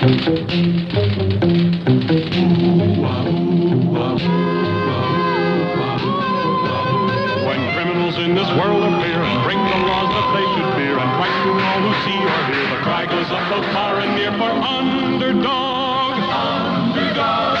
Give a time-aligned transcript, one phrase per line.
[0.00, 0.08] When
[7.74, 11.80] criminals in this world appear and the laws that they should fear and frighten all
[11.84, 16.16] who see or hear, the cry goes up both far and near for underdog.
[16.88, 17.60] Underdog.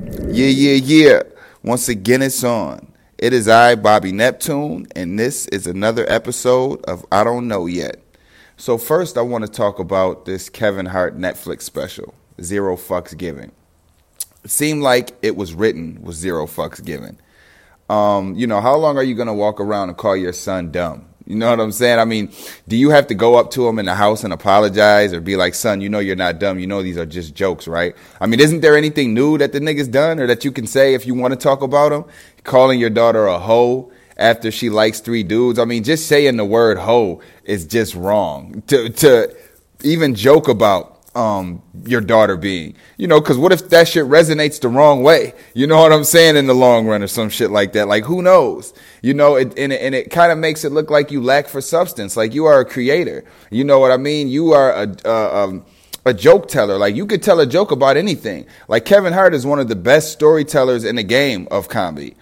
[0.00, 0.34] Underdog.
[0.34, 1.22] Yeah, yeah, yeah.
[1.62, 2.90] Once again, it's on.
[3.18, 8.01] It is I, Bobby Neptune, and this is another episode of I Don't Know Yet.
[8.56, 13.52] So, first, I want to talk about this Kevin Hart Netflix special, Zero Fucks Given.
[14.44, 17.18] It seemed like it was written with zero fucks given.
[17.88, 20.70] Um, you know, how long are you going to walk around and call your son
[20.70, 21.06] dumb?
[21.26, 22.00] You know what I'm saying?
[22.00, 22.32] I mean,
[22.66, 25.36] do you have to go up to him in the house and apologize or be
[25.36, 26.58] like, son, you know you're not dumb.
[26.58, 27.94] You know these are just jokes, right?
[28.20, 30.94] I mean, isn't there anything new that the nigga's done or that you can say
[30.94, 32.04] if you want to talk about him?
[32.42, 35.58] Calling your daughter a hoe after she likes three dudes.
[35.58, 38.62] I mean, just saying the word hoe is just wrong.
[38.68, 39.36] To, to
[39.82, 44.58] even joke about um your daughter being you know because what if that shit resonates
[44.60, 45.34] the wrong way?
[45.52, 46.36] You know what i'm saying?
[46.36, 47.86] In the long run or some shit like that.
[47.86, 48.72] Like who knows?
[49.02, 51.48] You know it and it, and it kind of makes it look like you lack
[51.48, 52.16] for substance.
[52.16, 53.24] Like you are a creator.
[53.50, 54.28] You know what i mean?
[54.28, 55.66] You are a uh, um,
[56.06, 56.78] a joke teller.
[56.78, 58.46] Like you could tell a joke about anything.
[58.66, 62.16] Like kevin hart is one of the best storytellers in the game of comedy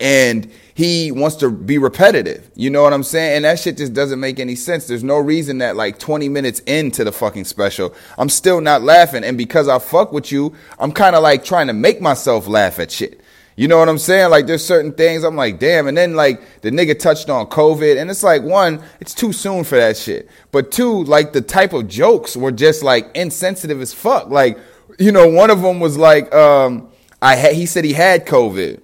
[0.00, 2.50] and he wants to be repetitive.
[2.54, 3.36] You know what I'm saying?
[3.36, 4.86] And that shit just doesn't make any sense.
[4.86, 9.24] There's no reason that like 20 minutes into the fucking special, I'm still not laughing.
[9.24, 12.78] And because I fuck with you, I'm kind of like trying to make myself laugh
[12.78, 13.20] at shit.
[13.56, 14.30] You know what I'm saying?
[14.30, 15.86] Like there's certain things I'm like, damn.
[15.86, 19.62] And then like the nigga touched on COVID and it's like one, it's too soon
[19.62, 20.28] for that shit.
[20.50, 24.28] But two, like the type of jokes were just like insensitive as fuck.
[24.28, 24.58] Like,
[24.98, 26.88] you know, one of them was like, um,
[27.22, 28.80] I had, he said he had COVID.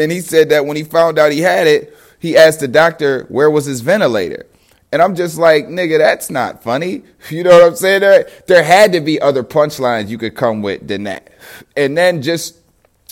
[0.00, 3.24] And he said that when he found out he had it, he asked the doctor,
[3.28, 4.46] where was his ventilator?
[4.92, 7.02] And I'm just like, nigga, that's not funny.
[7.28, 8.00] You know what I'm saying?
[8.00, 11.30] There, there had to be other punchlines you could come with than that.
[11.76, 12.56] And then just,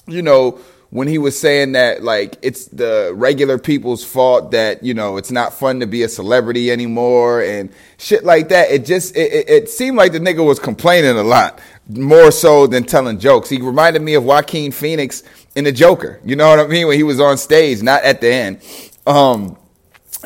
[0.07, 0.59] you know,
[0.91, 5.31] when he was saying that like it's the regular people's fault that you know it's
[5.31, 9.49] not fun to be a celebrity anymore and shit like that it just it, it,
[9.51, 11.61] it, seemed like the nigga was complaining a lot
[11.91, 15.23] more so than telling jokes he reminded me of joaquin phoenix
[15.59, 18.21] in the joker you know what i mean when he was on stage not at
[18.21, 18.61] the end
[19.07, 19.57] um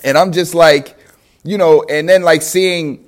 [0.04, 0.96] and i'm just like
[1.42, 3.02] you know and then like seeing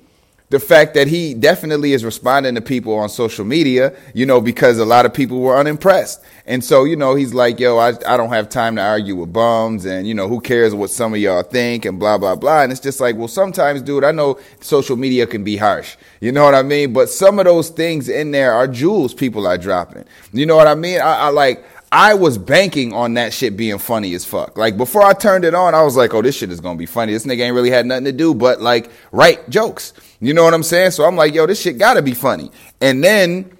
[0.49, 4.77] the fact that he definitely is responding to people on social media, you know, because
[4.77, 6.23] a lot of people were unimpressed.
[6.45, 9.33] And so, you know, he's like, yo, I, I don't have time to argue with
[9.33, 12.61] bums and, you know, who cares what some of y'all think and blah, blah, blah.
[12.61, 15.97] And it's just like, well, sometimes, dude, I know social media can be harsh.
[16.21, 16.93] You know what I mean?
[16.93, 20.05] But some of those things in there are jewels people are dropping.
[20.31, 21.01] You know what I mean?
[21.01, 24.57] I, I like, I was banking on that shit being funny as fuck.
[24.57, 26.85] Like before I turned it on, I was like, oh, this shit is gonna be
[26.85, 27.13] funny.
[27.13, 29.93] This nigga ain't really had nothing to do but like write jokes.
[30.19, 30.91] You know what I'm saying?
[30.91, 32.51] So I'm like, yo, this shit gotta be funny.
[32.81, 33.57] And then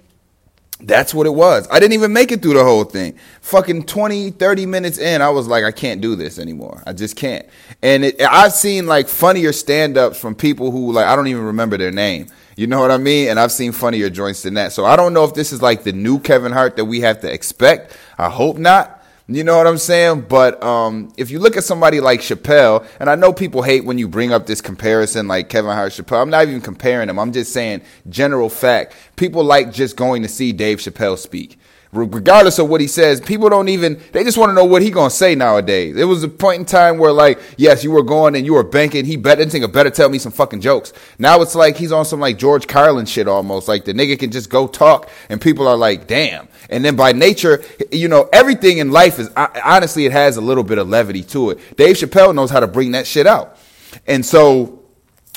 [0.80, 1.66] that's what it was.
[1.70, 3.18] I didn't even make it through the whole thing.
[3.40, 6.82] Fucking 20, 30 minutes in, I was like, I can't do this anymore.
[6.86, 7.46] I just can't.
[7.82, 11.44] And it, I've seen like funnier stand ups from people who like, I don't even
[11.44, 12.26] remember their name.
[12.56, 13.28] You know what I mean?
[13.28, 14.72] And I've seen funnier joints than that.
[14.72, 17.20] So I don't know if this is like the new Kevin Hart that we have
[17.20, 17.96] to expect.
[18.16, 19.04] I hope not.
[19.28, 20.22] You know what I'm saying?
[20.22, 23.98] But um, if you look at somebody like Chappelle, and I know people hate when
[23.98, 26.22] you bring up this comparison, like Kevin Hart, Chappelle.
[26.22, 27.18] I'm not even comparing them.
[27.18, 28.94] I'm just saying general fact.
[29.16, 31.58] People like just going to see Dave Chappelle speak
[31.92, 34.90] regardless of what he says, people don't even they just want to know what he
[34.90, 35.96] gonna say nowadays.
[35.96, 38.64] It was a point in time where like, yes, you were going and you were
[38.64, 39.04] banking.
[39.04, 40.92] He bet think better tell me some fucking jokes.
[41.18, 43.68] Now it's like he's on some like George Carlin shit almost.
[43.68, 46.48] Like the nigga can just go talk and people are like, damn.
[46.68, 50.64] And then by nature, you know, everything in life is honestly it has a little
[50.64, 51.76] bit of levity to it.
[51.76, 53.58] Dave Chappelle knows how to bring that shit out.
[54.06, 54.82] And so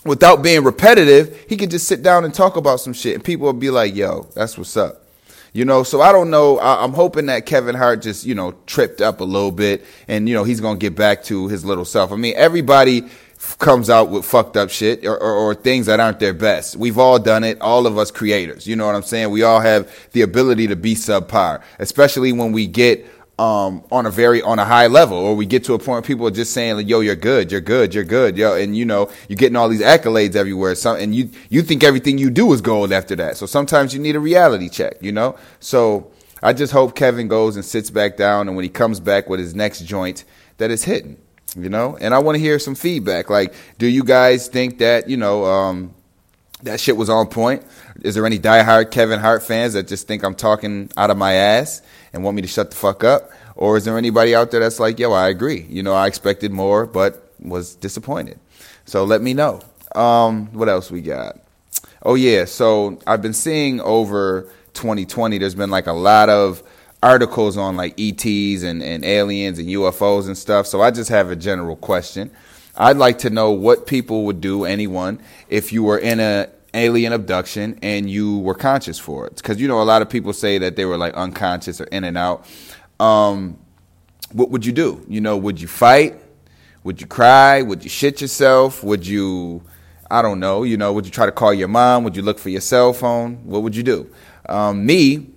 [0.06, 3.46] without being repetitive, he could just sit down and talk about some shit and people
[3.46, 5.06] will be like, yo, that's what's up.
[5.54, 6.60] You know, so I don't know.
[6.60, 10.30] I, am hoping that Kevin Hart just, you know, tripped up a little bit and,
[10.30, 12.12] you know, he's going to get back to his little self.
[12.12, 16.00] I mean, everybody f- comes out with fucked up shit or, or, or, things that
[16.00, 16.76] aren't their best.
[16.76, 17.60] We've all done it.
[17.62, 18.68] All of us creators.
[18.68, 19.32] You know what I'm saying?
[19.32, 23.08] We all have the ability to be subpar, especially when we get
[23.40, 26.02] um, on a very on a high level, or we get to a point where
[26.02, 28.84] people are just saying, like, "Yo, you're good, you're good, you're good, yo," and you
[28.84, 30.76] know you're getting all these accolades everywhere.
[30.76, 33.38] Some, and you you think everything you do is gold after that.
[33.38, 35.38] So sometimes you need a reality check, you know.
[35.62, 36.12] So
[36.44, 39.40] I just hope Kevin goes and sits back down, and when he comes back with
[39.40, 40.26] his next joint,
[40.58, 41.18] that is hitting,
[41.56, 41.98] you know.
[42.02, 43.30] And I want to hear some feedback.
[43.30, 45.46] Like, do you guys think that you know?
[45.46, 45.96] Um,
[46.64, 47.64] that shit was on point.
[48.02, 51.34] Is there any diehard Kevin Hart fans that just think I'm talking out of my
[51.34, 51.82] ass?
[52.14, 53.32] and want me to shut the fuck up?
[53.56, 55.62] Or is there anybody out there that's like, yo, I agree.
[55.70, 58.40] You know, I expected more, but was disappointed.
[58.86, 59.62] So let me know.
[59.96, 61.40] Um, what else we got?
[62.04, 65.38] Oh yeah, so I've been seeing over 2020.
[65.38, 66.64] There's been like a lot of
[67.04, 70.68] articles on like ETs and, and aliens and UFOs and stuff.
[70.68, 72.32] So I just have a general question.
[72.80, 77.12] I'd like to know what people would do, anyone, if you were in a alien
[77.12, 79.36] abduction and you were conscious for it.
[79.36, 82.06] Because you know a lot of people say that they were like unconscious or in
[82.06, 82.46] and out.
[83.00, 83.60] Um,
[84.32, 85.06] what would you do?
[85.10, 86.16] You know, would you fight?
[86.84, 87.62] Would you cry?
[87.62, 88.82] Would you shit yourself?
[88.84, 89.62] Would you,
[90.10, 92.04] I don't know, you know, would you try to call your mom?
[92.06, 93.46] Would you look for your cell phone?
[93.46, 94.10] What would you do?
[94.48, 95.28] Um, me,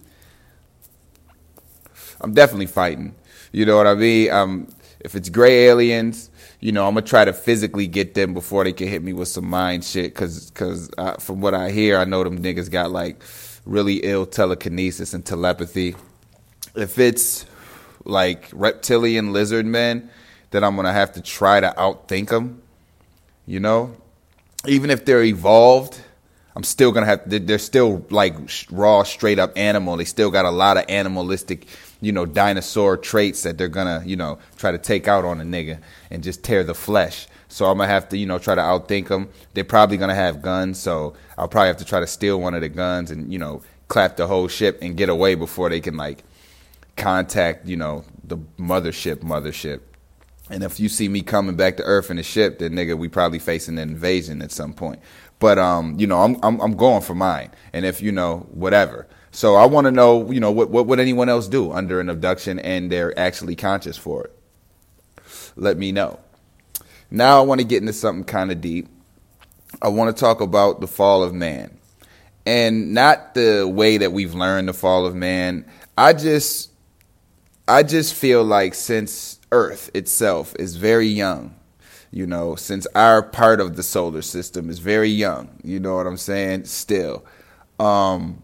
[2.20, 3.14] I'm definitely fighting.
[3.50, 4.30] You know what I mean?
[4.30, 4.68] Um,
[5.00, 6.30] if it's gray aliens,
[6.62, 9.26] you know, I'm gonna try to physically get them before they can hit me with
[9.26, 10.14] some mind shit.
[10.14, 13.20] Cause, cause uh, from what I hear, I know them niggas got like
[13.66, 15.96] really ill telekinesis and telepathy.
[16.76, 17.46] If it's
[18.04, 20.08] like reptilian lizard men,
[20.52, 22.62] then I'm gonna have to try to outthink them.
[23.44, 23.96] You know,
[24.64, 26.00] even if they're evolved,
[26.54, 27.22] I'm still gonna have.
[27.26, 28.36] They're still like
[28.70, 29.96] raw, straight up animal.
[29.96, 31.66] They still got a lot of animalistic
[32.02, 35.44] you know, dinosaur traits that they're gonna, you know, try to take out on a
[35.44, 35.78] nigga
[36.10, 37.26] and just tear the flesh.
[37.48, 39.30] So I'm gonna have to, you know, try to outthink them.
[39.54, 42.60] They're probably gonna have guns, so I'll probably have to try to steal one of
[42.60, 45.96] the guns and, you know, clap the whole ship and get away before they can
[45.96, 46.24] like
[46.96, 49.80] contact, you know, the mothership, mothership.
[50.50, 53.08] And if you see me coming back to Earth in a ship, then nigga, we
[53.08, 55.00] probably facing an invasion at some point.
[55.38, 57.50] But um, you know, I'm I'm I'm going for mine.
[57.72, 59.06] And if you know, whatever.
[59.32, 62.10] So I want to know, you know, what, what would anyone else do under an
[62.10, 64.38] abduction and they're actually conscious for it?
[65.56, 66.20] Let me know.
[67.10, 68.88] Now I want to get into something kind of deep.
[69.80, 71.78] I want to talk about the fall of man.
[72.44, 75.64] And not the way that we've learned the fall of man.
[75.96, 76.70] I just
[77.66, 81.54] I just feel like since Earth itself is very young,
[82.10, 86.06] you know, since our part of the solar system is very young, you know what
[86.06, 86.64] I'm saying?
[86.64, 87.24] Still.
[87.78, 88.42] Um,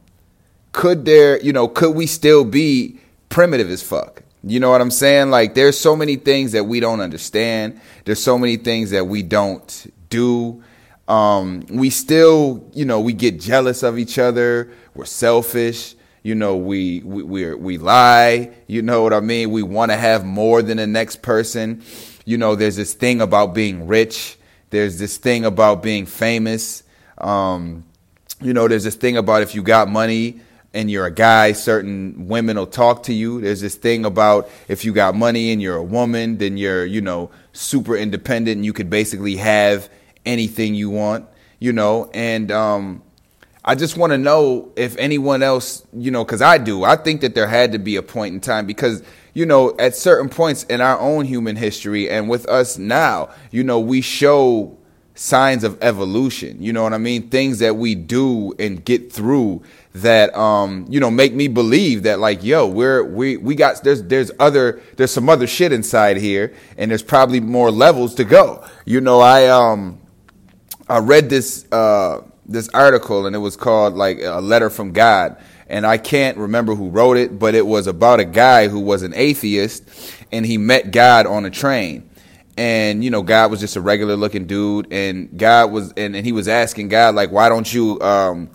[0.73, 2.99] could there, you know, could we still be
[3.29, 4.23] primitive as fuck?
[4.44, 5.31] You know what I'm saying?
[5.31, 7.81] Like there's so many things that we don't understand.
[8.05, 10.62] There's so many things that we don't do.
[11.09, 14.70] Um, we still, you know, we get jealous of each other.
[14.94, 15.94] We're selfish.
[16.23, 18.53] You know, we we we, we lie.
[18.67, 19.50] You know what I mean?
[19.50, 21.82] We want to have more than the next person.
[22.25, 24.37] You know, there's this thing about being rich.
[24.70, 26.82] There's this thing about being famous.
[27.17, 27.85] Um,
[28.41, 30.41] you know, there's this thing about if you got money,
[30.79, 33.41] and you're a guy, certain women will talk to you.
[33.41, 37.01] There's this thing about if you got money and you're a woman, then you're, you
[37.01, 39.91] know, super independent and you could basically have
[40.25, 41.27] anything you want,
[41.59, 43.03] you know, and um,
[43.65, 46.85] I just want to know if anyone else, you know, because I do.
[46.85, 49.03] I think that there had to be a point in time because,
[49.35, 53.65] you know, at certain points in our own human history and with us now, you
[53.65, 54.78] know, we show
[55.19, 56.62] signs of evolution.
[56.62, 57.29] You know what I mean?
[57.29, 59.62] Things that we do and get through
[59.94, 64.03] that um you know make me believe that like yo we're we we got there's
[64.05, 68.65] there's other there's some other shit inside here and there's probably more levels to go
[68.85, 69.99] you know i um
[70.88, 75.37] i read this uh this article and it was called like a letter from god
[75.69, 79.03] and i can't remember who wrote it but it was about a guy who was
[79.03, 79.82] an atheist
[80.31, 82.07] and he met god on a train
[82.58, 86.26] and you know god was just a regular looking dude and god was and, and
[86.26, 88.50] he was asking god like why don't you um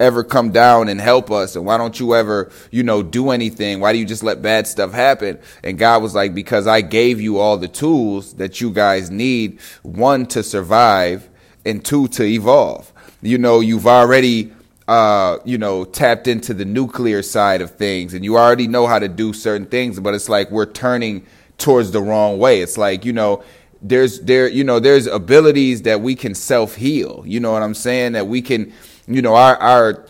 [0.00, 1.54] ever come down and help us?
[1.54, 3.80] And why don't you ever, you know, do anything?
[3.80, 5.38] Why do you just let bad stuff happen?
[5.62, 9.60] And God was like, because I gave you all the tools that you guys need,
[9.82, 11.28] one, to survive,
[11.64, 12.92] and two, to evolve.
[13.20, 14.52] You know, you've already,
[14.88, 18.98] uh, you know, tapped into the nuclear side of things and you already know how
[18.98, 21.26] to do certain things, but it's like we're turning
[21.60, 22.60] towards the wrong way.
[22.60, 23.42] It's like, you know,
[23.82, 27.72] there's there you know there's abilities that we can self heal you know what i'm
[27.72, 28.70] saying that we can
[29.10, 30.06] you know, our, our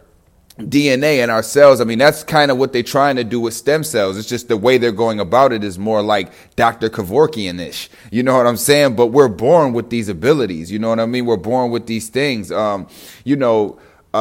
[0.58, 1.80] DNA and our cells.
[1.80, 4.18] I mean, that's kind of what they're trying to do with stem cells.
[4.18, 6.90] It's just the way they're going about it is more like Dr.
[6.90, 7.88] Kevorkian ish.
[8.12, 8.96] You know what I'm saying?
[8.96, 10.70] But we're born with these abilities.
[10.70, 11.24] You know what I mean?
[11.24, 12.52] We're born with these things.
[12.52, 12.88] Um,
[13.24, 13.78] you know,
[14.12, 14.16] uh,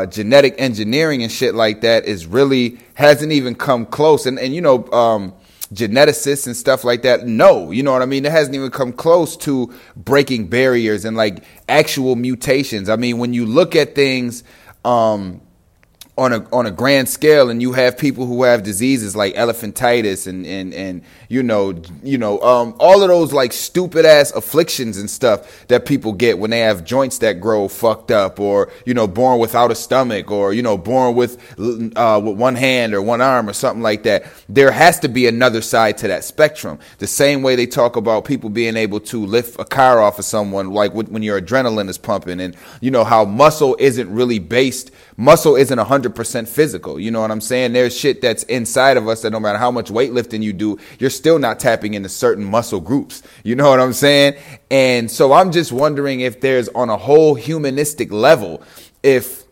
[0.00, 4.26] uh, genetic engineering and shit like that is really hasn't even come close.
[4.26, 5.32] And, and you know, um,
[5.68, 7.26] geneticists and stuff like that.
[7.26, 8.24] No, you know what I mean?
[8.24, 12.88] It hasn't even come close to breaking barriers and like actual mutations.
[12.88, 14.44] I mean, when you look at things,
[14.84, 15.40] um,
[16.16, 20.28] on a on a grand scale and you have people who have diseases like elephantitis
[20.28, 24.96] and and and you know you know um, all of those like stupid ass afflictions
[24.96, 28.94] and stuff that people get when they have joints that grow fucked up or you
[28.94, 31.36] know born without a stomach or you know born with
[31.96, 34.24] uh, with one hand or one arm or something like that.
[34.48, 36.78] There has to be another side to that spectrum.
[36.98, 40.24] The same way they talk about people being able to lift a car off of
[40.24, 44.92] someone like when your adrenaline is pumping and you know how muscle isn't really based
[45.16, 46.98] muscle isn't 100% physical.
[46.98, 47.72] You know what I'm saying?
[47.72, 51.10] There's shit that's inside of us that no matter how much weightlifting you do, you're
[51.10, 53.22] still not tapping into certain muscle groups.
[53.42, 54.34] You know what I'm saying?
[54.70, 58.62] And so I'm just wondering if there's on a whole humanistic level,
[59.02, 59.44] if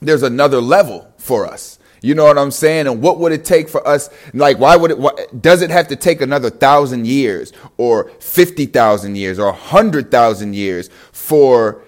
[0.00, 1.78] there's another level for us.
[2.04, 2.86] You know what I'm saying?
[2.86, 4.10] And what would it take for us?
[4.34, 9.16] Like, why would it, what, does it have to take another thousand years or 50,000
[9.16, 11.82] years or 100,000 years for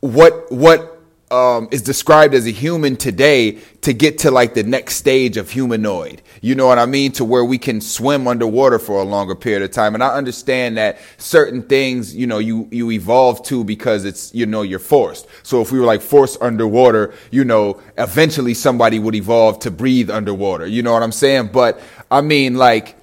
[0.00, 0.97] what, what
[1.30, 5.50] um, is described as a human today to get to like the next stage of
[5.50, 6.22] humanoid.
[6.40, 7.12] You know what I mean?
[7.12, 9.94] To where we can swim underwater for a longer period of time.
[9.94, 14.46] And I understand that certain things, you know, you, you evolve to because it's, you
[14.46, 15.26] know, you're forced.
[15.42, 20.10] So if we were like forced underwater, you know, eventually somebody would evolve to breathe
[20.10, 20.66] underwater.
[20.66, 21.50] You know what I'm saying?
[21.52, 21.80] But
[22.10, 22.96] I mean, like,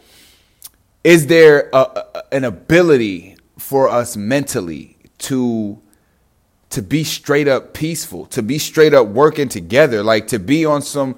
[1.04, 5.82] is there a, a, an ability for us mentally to
[6.72, 10.82] to be straight up peaceful, to be straight up working together, like to be on
[10.82, 11.16] some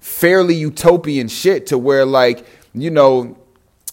[0.00, 3.36] fairly utopian shit to where like, you know,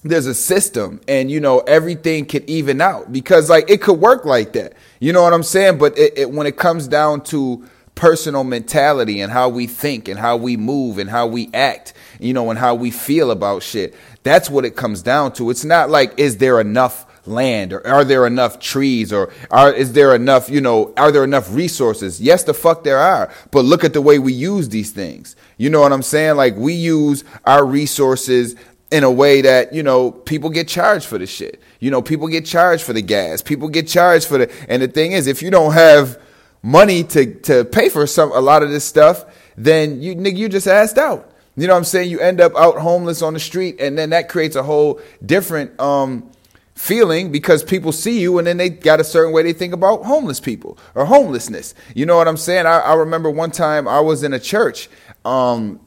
[0.06, 4.24] there's a system and you know everything could even out because like it could work
[4.24, 4.74] like that.
[5.00, 5.80] You know what I'm saying?
[5.80, 10.20] But it, it, when it comes down to personal mentality and how we think and
[10.20, 13.96] how we move and how we act, you know, and how we feel about shit,
[14.22, 15.50] that's what it comes down to.
[15.50, 19.94] It's not like is there enough land or are there enough trees or are is
[19.94, 22.22] there enough you know are there enough resources?
[22.22, 25.36] Yes the fuck there are but look at the way we use these things.
[25.58, 26.36] You know what i'm saying?
[26.38, 28.56] Like we use our resources
[28.92, 31.62] in a way that you know people get charged for the shit.
[31.80, 33.42] You know people get charged for the gas.
[33.42, 36.20] People get charged for the and the thing is if you don't have
[36.62, 39.26] money to to pay for some a lot of this stuff
[39.58, 41.32] then you nigga you just asked out.
[41.58, 42.10] You know what i'm saying?
[42.10, 45.80] You end up out homeless on the street and then that creates a whole different
[45.80, 46.30] um
[46.76, 50.04] feeling because people see you and then they got a certain way they think about
[50.04, 51.74] homeless people or homelessness.
[51.96, 52.66] You know what I'm saying?
[52.66, 54.90] I, I remember one time I was in a church
[55.24, 55.80] um,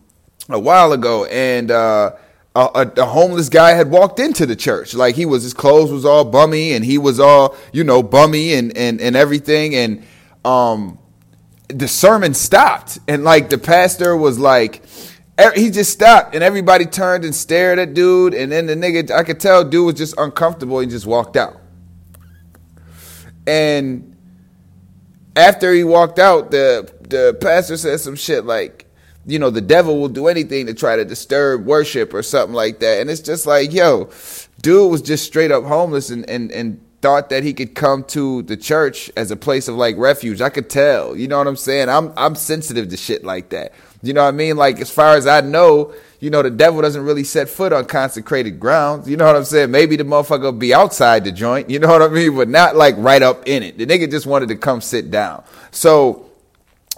[0.48, 2.12] a while ago and uh,
[2.56, 4.94] a, a, homeless guy had walked into the church.
[4.94, 8.54] Like he was, his clothes was all bummy and he was all, you know, bummy
[8.54, 9.74] and, and, and everything.
[9.74, 10.04] And
[10.44, 10.98] um,
[11.68, 14.82] the sermon stopped and like the pastor was like,
[15.54, 19.22] he just stopped and everybody turned and stared at dude and then the nigga i
[19.22, 21.60] could tell dude was just uncomfortable and just walked out
[23.46, 24.16] and
[25.36, 28.86] after he walked out the the pastor said some shit like
[29.26, 32.80] you know the devil will do anything to try to disturb worship or something like
[32.80, 34.10] that and it's just like yo
[34.62, 38.42] dude was just straight up homeless and and and thought that he could come to
[38.42, 40.40] the church as a place of like refuge.
[40.40, 41.16] I could tell.
[41.16, 41.88] You know what I'm saying?
[41.88, 43.72] I'm I'm sensitive to shit like that.
[44.02, 44.56] You know what I mean?
[44.56, 47.84] Like as far as I know, you know, the devil doesn't really set foot on
[47.86, 49.08] consecrated grounds.
[49.08, 49.70] You know what I'm saying?
[49.70, 52.36] Maybe the motherfucker be outside the joint, you know what I mean?
[52.36, 53.78] But not like right up in it.
[53.78, 55.44] The nigga just wanted to come sit down.
[55.70, 56.30] So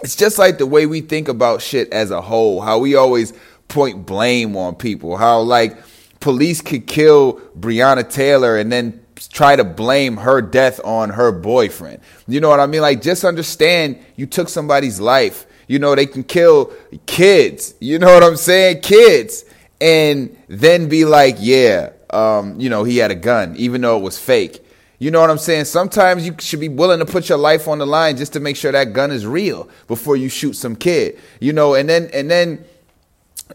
[0.03, 3.33] it's just like the way we think about shit as a whole, how we always
[3.67, 5.77] point blame on people, how like
[6.19, 11.99] police could kill Breonna Taylor and then try to blame her death on her boyfriend.
[12.27, 12.81] You know what I mean?
[12.81, 16.73] Like just understand you took somebody's life you know, they can kill
[17.05, 17.75] kids.
[17.79, 18.81] You know what I'm saying?
[18.81, 19.45] Kids.
[19.79, 24.03] And then be like, yeah, um, you know, he had a gun, even though it
[24.03, 24.65] was fake.
[24.99, 25.65] You know what I'm saying?
[25.65, 28.57] Sometimes you should be willing to put your life on the line just to make
[28.57, 31.17] sure that gun is real before you shoot some kid.
[31.39, 32.65] You know, and then and then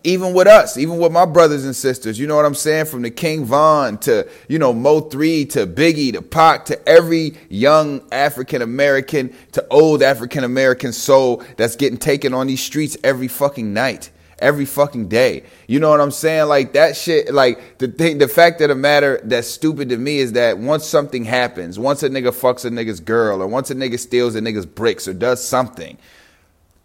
[0.04, 2.86] even with us, even with my brothers and sisters, you know what I'm saying?
[2.86, 7.36] From the King Von to, you know, Mo 3 to Biggie to Pac to every
[7.48, 13.28] young African American to old African American soul that's getting taken on these streets every
[13.28, 14.10] fucking night.
[14.38, 15.44] Every fucking day.
[15.66, 16.48] You know what I'm saying?
[16.48, 20.18] Like that shit, like the thing, the fact of the matter that's stupid to me
[20.18, 23.74] is that once something happens, once a nigga fucks a nigga's girl, or once a
[23.74, 25.96] nigga steals a nigga's bricks or does something,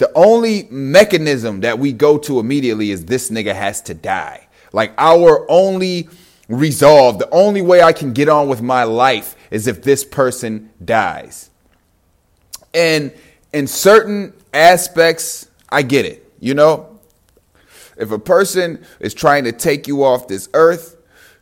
[0.01, 4.47] the only mechanism that we go to immediately is this nigga has to die.
[4.73, 6.09] Like our only
[6.49, 10.71] resolve, the only way I can get on with my life is if this person
[10.83, 11.51] dies.
[12.73, 13.13] And
[13.53, 16.27] in certain aspects, I get it.
[16.39, 16.99] You know,
[17.95, 20.97] if a person is trying to take you off this earth,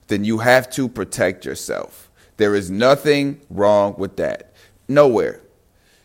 [0.07, 2.11] then you have to protect yourself.
[2.35, 4.51] There is nothing wrong with that.
[4.89, 5.39] Nowhere.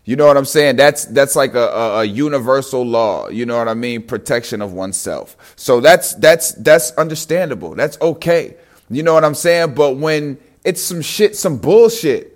[0.06, 0.76] You know what I'm saying?
[0.76, 3.28] That's that's like a, a, a, universal law.
[3.28, 4.02] You know what I mean?
[4.02, 5.54] Protection of oneself.
[5.56, 7.75] So that's that's that's understandable.
[7.75, 8.56] That's okay.
[8.90, 9.75] You know what I'm saying?
[9.75, 12.32] But when it's some shit, some bullshit.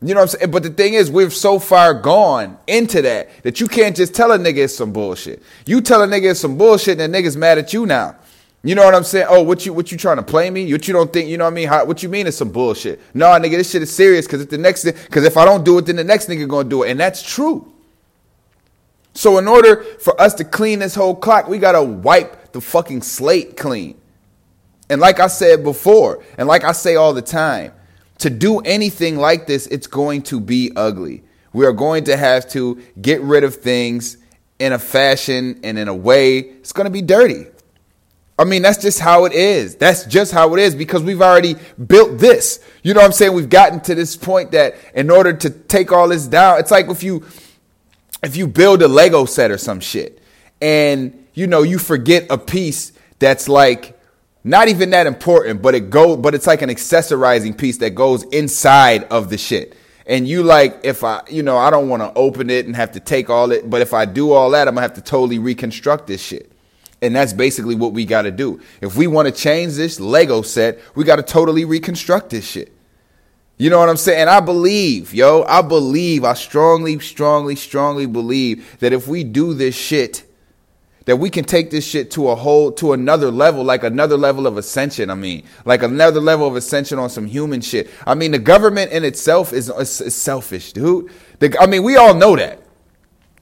[0.00, 0.50] You know what I'm saying?
[0.50, 4.32] But the thing is, we've so far gone into that that you can't just tell
[4.32, 5.42] a nigga it's some bullshit.
[5.66, 8.16] You tell a nigga it's some bullshit and the nigga's mad at you now.
[8.64, 9.26] You know what I'm saying?
[9.28, 10.70] Oh, what you what you trying to play me?
[10.70, 11.28] What you don't think?
[11.28, 11.68] You know what I mean?
[11.68, 13.00] How, what you mean is some bullshit?
[13.12, 15.78] No, nigga, this shit is serious because if the next because if I don't do
[15.78, 17.72] it, then the next nigga gonna do it, and that's true.
[19.14, 23.02] So in order for us to clean this whole clock, we gotta wipe the fucking
[23.02, 24.00] slate clean.
[24.88, 27.72] And like I said before, and like I say all the time,
[28.18, 31.24] to do anything like this, it's going to be ugly.
[31.52, 34.18] We are going to have to get rid of things
[34.58, 37.46] in a fashion and in a way it's going to be dirty.
[38.38, 39.76] I mean, that's just how it is.
[39.76, 42.64] That's just how it is because we've already built this.
[42.82, 43.34] You know what I'm saying?
[43.34, 46.88] We've gotten to this point that in order to take all this down, it's like
[46.88, 47.24] if you
[48.22, 50.20] if you build a Lego set or some shit
[50.60, 53.98] and you know, you forget a piece that's like
[54.44, 58.22] not even that important, but it go but it's like an accessorizing piece that goes
[58.24, 59.76] inside of the shit.
[60.06, 62.92] And you like if I, you know, I don't want to open it and have
[62.92, 65.02] to take all it, but if I do all that, I'm going to have to
[65.02, 66.51] totally reconstruct this shit.
[67.02, 68.60] And that's basically what we got to do.
[68.80, 72.72] If we want to change this Lego set, we got to totally reconstruct this shit.
[73.58, 74.28] You know what I'm saying?
[74.28, 79.74] I believe, yo, I believe, I strongly, strongly, strongly believe that if we do this
[79.74, 80.24] shit,
[81.04, 84.46] that we can take this shit to a whole, to another level, like another level
[84.46, 85.10] of ascension.
[85.10, 87.90] I mean, like another level of ascension on some human shit.
[88.06, 91.10] I mean, the government in itself is, is, is selfish, dude.
[91.40, 92.61] The, I mean, we all know that.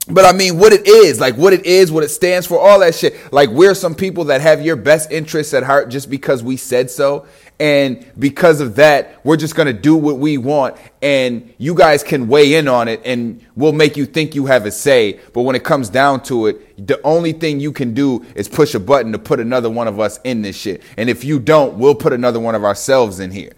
[0.07, 2.79] But I mean, what it is, like what it is, what it stands for, all
[2.79, 3.31] that shit.
[3.31, 6.89] Like, we're some people that have your best interests at heart just because we said
[6.89, 7.27] so.
[7.59, 10.77] And because of that, we're just to do what we want.
[11.03, 14.65] And you guys can weigh in on it and we'll make you think you have
[14.65, 15.19] a say.
[15.33, 18.73] But when it comes down to it, the only thing you can do is push
[18.73, 20.81] a button to put another one of us in this shit.
[20.97, 23.51] And if you don't, we'll put another one of ourselves in here.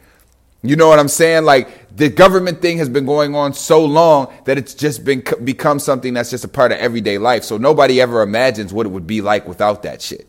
[0.65, 1.43] You know what I'm saying?
[1.43, 5.77] Like the government thing has been going on so long that it's just been become
[5.77, 7.43] something that's just a part of everyday life.
[7.43, 10.25] So nobody ever imagines what it would be like without that shit.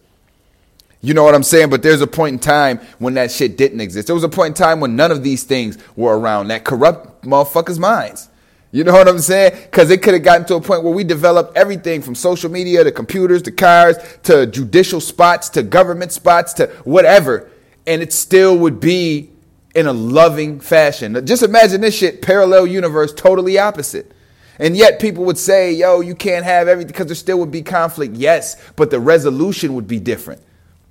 [1.01, 1.71] You know what I'm saying?
[1.71, 4.09] But there's a point in time when that shit didn't exist.
[4.09, 7.25] There was a point in time when none of these things were around that corrupt
[7.25, 8.29] motherfuckers' minds.
[8.73, 9.53] You know what I'm saying?
[9.63, 12.83] Because it could have gotten to a point where we developed everything from social media
[12.83, 17.51] to computers to cars to judicial spots to government spots to whatever.
[17.87, 19.31] And it still would be
[19.75, 21.27] in a loving fashion.
[21.27, 24.13] Just imagine this shit, parallel universe, totally opposite.
[24.59, 27.63] And yet people would say, yo, you can't have everything because there still would be
[27.63, 28.15] conflict.
[28.15, 30.43] Yes, but the resolution would be different.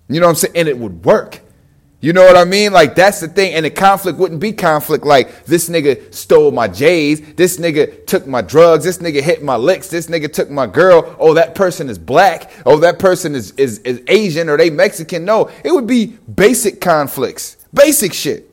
[0.09, 0.53] You know what I'm saying?
[0.55, 1.39] And it would work.
[2.01, 2.73] You know what I mean?
[2.73, 3.53] Like that's the thing.
[3.53, 8.27] And the conflict wouldn't be conflict like this nigga stole my J's, this nigga took
[8.27, 11.15] my drugs, this nigga hit my licks, this nigga took my girl.
[11.17, 12.51] Oh, that person is black.
[12.65, 15.23] Oh, that person is is, is Asian or they Mexican.
[15.23, 17.55] No, it would be basic conflicts.
[17.73, 18.52] Basic shit.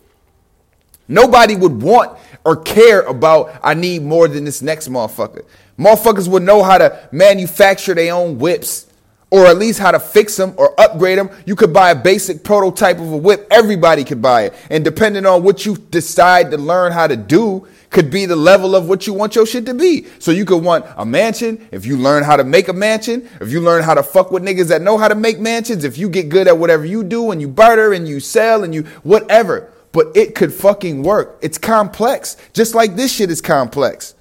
[1.11, 5.45] Nobody would want or care about, I need more than this next motherfucker.
[5.77, 8.87] Motherfuckers would know how to manufacture their own whips
[9.31, 11.31] or at least how to fix them or upgrade them.
[11.47, 13.47] You could buy a basic prototype of a whip.
[13.51, 14.55] Everybody could buy it.
[14.71, 18.77] And depending on what you decide to learn how to do, could be the level
[18.77, 20.07] of what you want your shit to be.
[20.21, 23.51] So you could want a mansion if you learn how to make a mansion, if
[23.51, 26.09] you learn how to fuck with niggas that know how to make mansions, if you
[26.09, 29.73] get good at whatever you do and you barter and you sell and you whatever
[29.93, 31.39] but it could fucking work.
[31.43, 34.15] It's complex, just like this shit is complex.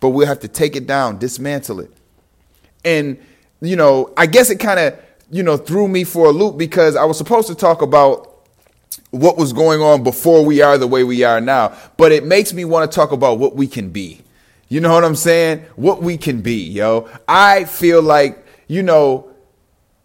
[0.00, 1.92] But we'll have to take it down, dismantle it.
[2.84, 3.18] And,
[3.60, 4.98] you know, I guess it kind of,
[5.30, 8.30] you know, threw me for a loop because I was supposed to talk about
[9.10, 11.76] what was going on before we are the way we are now.
[11.96, 14.20] But it makes me want to talk about what we can be.
[14.68, 15.64] You know what I'm saying?
[15.76, 17.08] What we can be, yo.
[17.28, 19.30] I feel like, you know,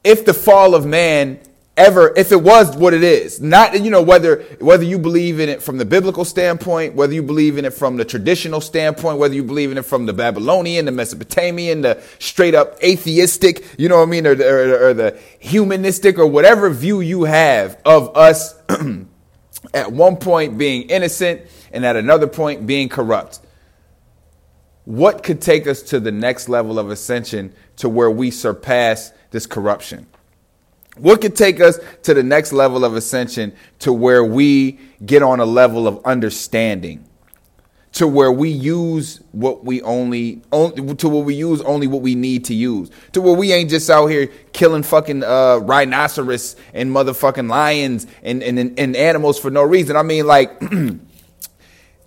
[0.03, 1.39] if the fall of man
[1.79, 5.49] ever if it was what it is not you know whether whether you believe in
[5.49, 9.33] it from the biblical standpoint whether you believe in it from the traditional standpoint whether
[9.33, 13.97] you believe in it from the babylonian the mesopotamian the straight up atheistic you know
[13.97, 18.55] what i mean or, or, or the humanistic or whatever view you have of us
[19.73, 23.39] at one point being innocent and at another point being corrupt.
[24.85, 29.45] What could take us to the next level of ascension to where we surpass this
[29.45, 30.07] corruption
[30.99, 35.39] what could take us to the next level of ascension to where we get on
[35.39, 37.05] a level of understanding?
[37.93, 42.45] To where we use what we only, to where we use only what we need
[42.45, 42.91] to use.
[43.13, 48.43] To where we ain't just out here killing fucking uh, rhinoceros and motherfucking lions and,
[48.43, 49.95] and, and animals for no reason.
[49.95, 50.59] I mean, like,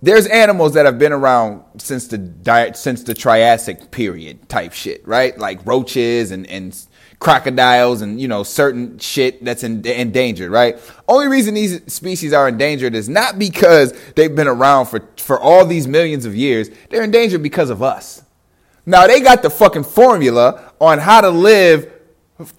[0.03, 5.37] there's animals that have been around since the since the Triassic period type shit, right?
[5.37, 6.77] Like roaches and and
[7.23, 10.77] crocodiles and you know certain shit that's in, endangered, right?
[11.07, 15.65] Only reason these species are endangered is not because they've been around for for all
[15.65, 16.69] these millions of years.
[16.89, 18.23] They're endangered because of us.
[18.85, 21.91] Now they got the fucking formula on how to live,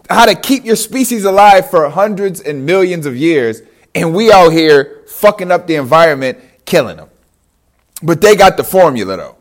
[0.09, 3.61] how to keep your species alive for hundreds and millions of years,
[3.95, 7.11] and we out here fucking up the environment, killing them.
[8.03, 9.37] But they got the formula though.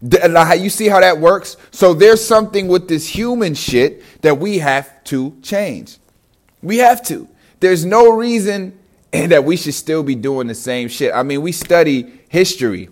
[0.00, 1.56] You see how that works?
[1.70, 5.98] So there's something with this human shit that we have to change.
[6.62, 7.28] We have to.
[7.60, 8.78] There's no reason
[9.12, 11.12] that we should still be doing the same shit.
[11.14, 12.90] I mean, we study history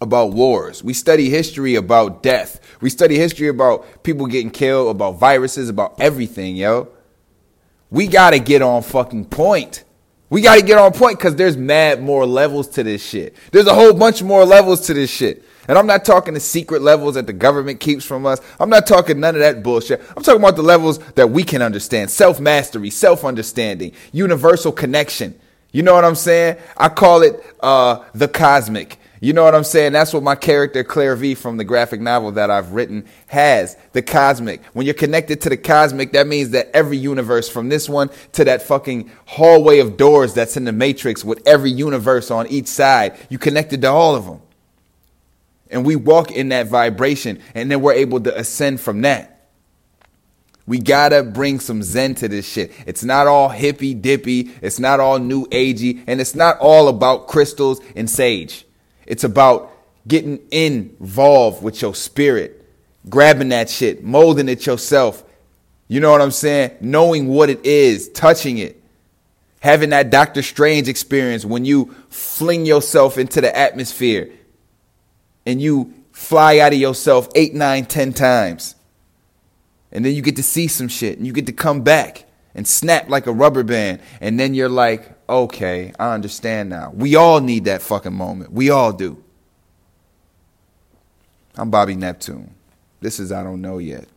[0.00, 0.84] about wars.
[0.84, 2.60] We study history about death.
[2.80, 6.88] We study history about people getting killed, about viruses, about everything, yo.
[7.90, 9.84] We got to get on fucking point.
[10.30, 13.36] We got to get on point because there's mad more levels to this shit.
[13.52, 15.44] There's a whole bunch more levels to this shit.
[15.68, 18.40] And I'm not talking the secret levels that the government keeps from us.
[18.60, 20.00] I'm not talking none of that bullshit.
[20.16, 25.38] I'm talking about the levels that we can understand self mastery, self understanding, universal connection.
[25.72, 26.56] You know what I'm saying?
[26.76, 28.98] I call it uh, the cosmic.
[29.20, 29.92] You know what I'm saying?
[29.92, 33.76] That's what my character Claire V from the graphic novel that I've written has.
[33.92, 34.62] The cosmic.
[34.66, 38.44] When you're connected to the cosmic, that means that every universe from this one to
[38.44, 43.16] that fucking hallway of doors that's in the matrix with every universe on each side,
[43.30, 44.42] you connected to all of them
[45.74, 49.48] and we walk in that vibration and then we're able to ascend from that.
[50.66, 52.72] We gotta bring some zen to this shit.
[52.86, 57.26] It's not all hippy dippy, it's not all new agey, and it's not all about
[57.26, 58.64] crystals and sage.
[59.04, 59.72] It's about
[60.08, 62.64] getting involved with your spirit,
[63.10, 65.22] grabbing that shit, molding it yourself.
[65.88, 66.70] You know what I'm saying?
[66.80, 68.80] Knowing what it is, touching it,
[69.60, 74.30] having that Doctor Strange experience when you fling yourself into the atmosphere
[75.46, 78.74] and you fly out of yourself eight, nine, ten times.
[79.92, 82.66] And then you get to see some shit and you get to come back and
[82.66, 84.00] snap like a rubber band.
[84.20, 86.92] And then you're like, okay, I understand now.
[86.94, 88.52] We all need that fucking moment.
[88.52, 89.22] We all do.
[91.56, 92.54] I'm Bobby Neptune.
[93.00, 94.08] This is I Don't Know Yet.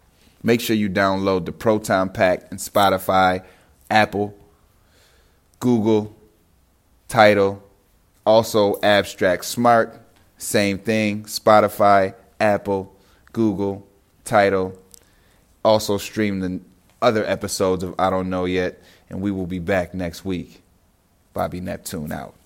[0.41, 3.43] Make sure you download the Proton Pack and Spotify,
[3.91, 4.35] Apple,
[5.59, 6.15] Google,
[7.07, 7.63] Tidal,
[8.25, 10.01] also Abstract Smart.
[10.38, 11.23] Same thing.
[11.23, 12.95] Spotify, Apple,
[13.34, 13.88] Google,
[14.23, 14.78] Tidal.
[15.63, 16.62] Also stream the
[17.02, 18.82] other episodes of I Don't Know Yet.
[19.10, 20.62] And we will be back next week.
[21.34, 22.37] Bobby Neptune out.